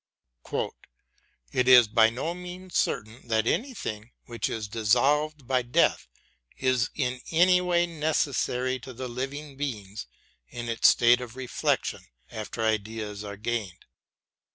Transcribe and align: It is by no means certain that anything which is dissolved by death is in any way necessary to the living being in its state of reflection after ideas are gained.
It 1.51 1.67
is 1.67 1.87
by 1.87 2.09
no 2.09 2.33
means 2.33 2.75
certain 2.75 3.27
that 3.27 3.45
anything 3.45 4.09
which 4.25 4.49
is 4.49 4.67
dissolved 4.67 5.45
by 5.45 5.61
death 5.61 6.07
is 6.57 6.89
in 6.95 7.21
any 7.29 7.61
way 7.61 7.85
necessary 7.85 8.79
to 8.79 8.93
the 8.93 9.07
living 9.07 9.57
being 9.57 9.95
in 10.49 10.69
its 10.69 10.87
state 10.89 11.21
of 11.21 11.35
reflection 11.35 12.01
after 12.31 12.63
ideas 12.63 13.23
are 13.23 13.37
gained. 13.37 13.85